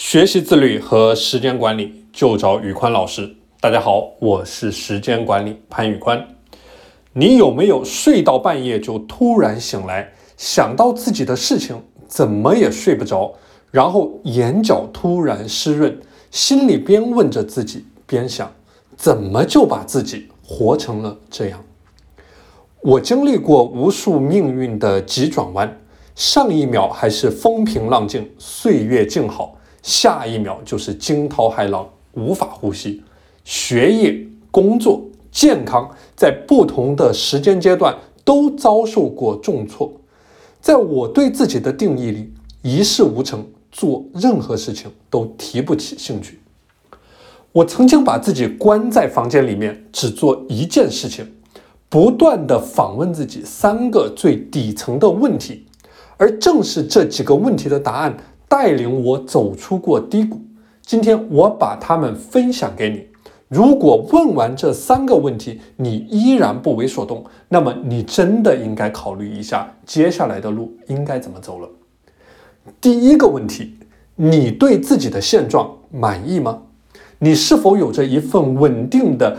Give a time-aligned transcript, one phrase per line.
[0.00, 3.34] 学习自律和时间管理就找宇宽老师。
[3.60, 6.24] 大家好，我是时间管理潘宇宽。
[7.12, 13.34] 你有没有睡到半夜就突然醒来，想到自己的事情，怎么也睡不着，
[13.72, 18.48] 然后眼角突然湿润，心里边问着自己，边想
[18.96, 21.60] 怎么就把自己活成了这样？
[22.82, 25.76] 我经历过无数命运的急转弯，
[26.14, 29.56] 上一秒还是风平浪静，岁月静好。
[29.88, 33.02] 下一秒就是惊涛骇浪，无法呼吸。
[33.42, 35.02] 学业、工作、
[35.32, 39.90] 健康，在不同的时间阶段都遭受过重挫。
[40.60, 46.38] 在我对自己的定义里，一事无成，做任何事情都提不起兴趣。
[47.52, 51.26] 我曾经把自己关在房间里面，只做一件事情，
[51.88, 55.64] 不断的访问自己三个最底层的问题，
[56.18, 58.14] 而正是这几个问题的答案。
[58.48, 60.40] 带领我走出过低谷，
[60.82, 63.06] 今天我把它们分享给你。
[63.48, 71.68] 如果问完这三个问题，你依然不为所动，那么你真的应该考虑一下接下来的路应该怎么走了。
[72.80, 73.74] 第一个问题，
[74.16, 76.62] 你对自己的现状满意吗？
[77.18, 79.38] 你是否有着一份稳定的、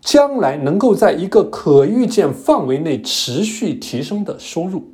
[0.00, 4.84] 将来能够在一个可预见范围内持续提升的收入？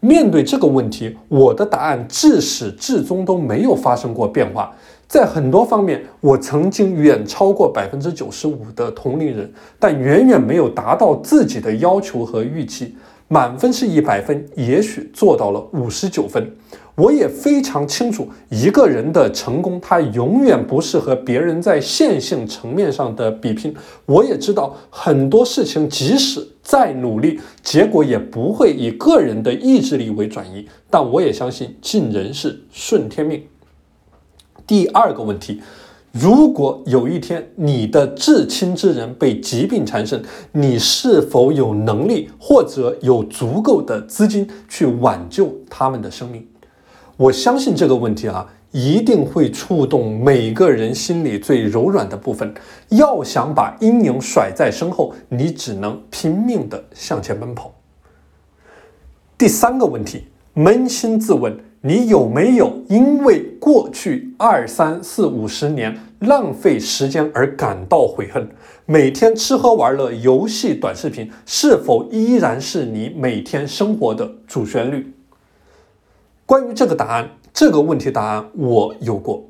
[0.00, 4.74] 面对这个问题，我的答案至始至终都没有发生过变化。
[5.08, 12.96] 在很多方面，我曾经远超过百分之九十五的同龄人，但远远没有达到自己的要求和预期。
[13.28, 16.48] 满分是一百分，也许做到了五十九分。
[16.94, 23.74] 我也非常清楚，一个人的成功，他永远不是和别人在线性层面上的比拼。
[24.06, 30.68] 我也知道很多事情，即使再努力，结果也不会以个人的意志力为转移。
[30.88, 33.42] 但我也相信，尽人事，顺天命。
[34.64, 35.60] 第二个问题。
[36.12, 40.22] 如果有一天你的至亲之人被疾病缠身，
[40.52, 46.46] 你是否有能力或者有足够的资金去挽救他们的生命？
[47.16, 52.52] 我相信这个问题啊，一定会触动每个人心里最柔软的部分。
[52.90, 57.72] 要想把阴影甩在身后，你只能拼命地向前奔跑。
[59.38, 61.58] 第三个问题，扪心自问。
[61.82, 68.48] 你有没有因为过去二三四五十年浪费时间而感到悔恨？
[68.86, 75.12] 每天吃喝玩乐、游戏、短视频，是否依然是你每天生活的主旋律？
[76.46, 79.44] 关于这个答案，这个问题答案我有过。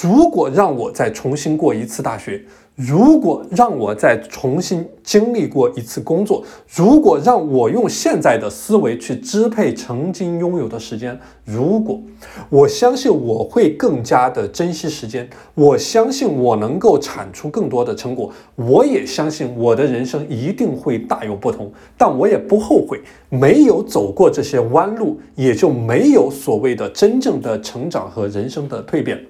[0.00, 2.44] 如果让我再重新过一次大学。
[2.76, 12.00] 如果让我再重新经历过一次工作，如果让我用现在的思维去支配曾经拥有的时间，如果
[12.48, 21.72] 我相信我会更加的珍惜时间，我相信我能够产出更多的成果，我也相信我的人生一定会大有不同。
[21.96, 29.20] 但我也不后悔没有走过这些弯路，也就没有所谓的真正的成长和人生的蜕变。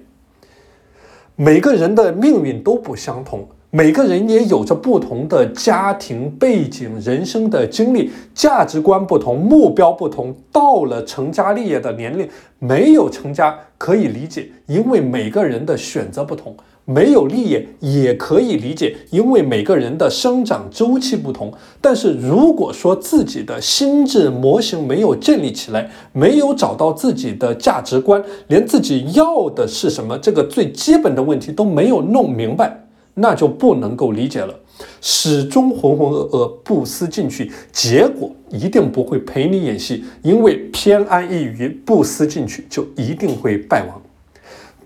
[1.41, 10.35] 每个人的命运都不相同，每个人也有着不同的家庭背景、人生的经历、价值观不同、目标不同。
[10.51, 12.27] 到了成家立业的年龄，
[12.57, 16.55] 没有成家可以理解，因为每个人的选择不同。
[16.83, 21.53] 没有立业也可以理解，因为每个人的生长周期不同。
[21.79, 32.75] 但是如果说自己的心智模型没有建立起来，没有找到自己的价值观，连自己要的是什么这个最基本的问题都没有弄明白，
[33.19, 34.53] 那就不能够理解了。
[35.01, 44.01] 始终浑浑噩噩，不思进取，结果一定不会陪你演戏，因为偏安一隅，不思进取，就一定会败亡。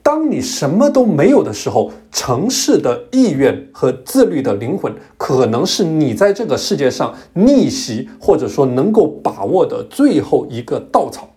[0.02, 11.30] 当你什么都没有的时候，城市的意愿和自律的灵魂，可能是你在这个世界上逆袭或者说能够把握的最后一个稻草。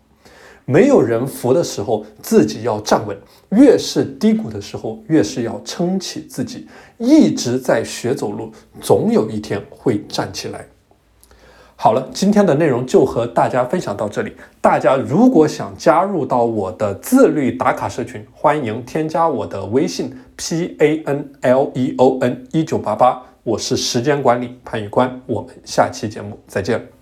[0.67, 3.17] 没有人扶的时候，自己要站稳；
[3.51, 6.67] 越是低谷的时候，越是要撑起自己。
[6.99, 8.51] 一直在学走路，
[8.81, 10.67] 总有一天会站起来。
[11.77, 14.33] 好了，今天的内容就和大家分享到这里。
[14.61, 25.21] 大家如果想加入到我的自律打卡社群，欢迎添加我的微信 p a n l e o n 一九八八，我是时间管理潘宇官。
[25.27, 26.96] 我们下期节目再见。